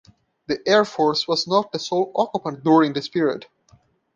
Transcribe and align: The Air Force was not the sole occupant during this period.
The 0.47 0.67
Air 0.67 0.83
Force 0.83 1.27
was 1.27 1.45
not 1.45 1.71
the 1.71 1.77
sole 1.77 2.11
occupant 2.15 2.63
during 2.63 2.93
this 2.93 3.07
period. 3.07 3.45